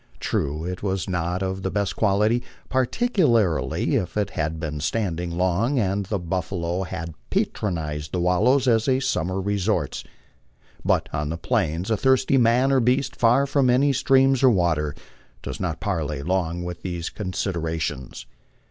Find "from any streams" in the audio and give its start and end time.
13.45-14.41